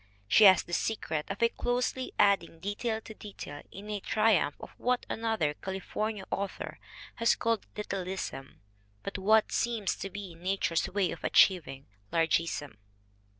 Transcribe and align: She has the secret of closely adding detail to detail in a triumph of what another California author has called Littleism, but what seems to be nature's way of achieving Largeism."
She 0.27 0.45
has 0.45 0.63
the 0.63 0.73
secret 0.73 1.29
of 1.29 1.43
closely 1.57 2.11
adding 2.17 2.59
detail 2.59 3.01
to 3.01 3.13
detail 3.13 3.61
in 3.71 3.87
a 3.91 3.99
triumph 3.99 4.55
of 4.59 4.71
what 4.79 5.05
another 5.11 5.53
California 5.53 6.23
author 6.31 6.79
has 7.17 7.35
called 7.35 7.67
Littleism, 7.75 8.61
but 9.03 9.19
what 9.19 9.51
seems 9.51 9.95
to 9.97 10.09
be 10.09 10.33
nature's 10.33 10.89
way 10.89 11.11
of 11.11 11.23
achieving 11.23 11.85
Largeism." 12.11 12.77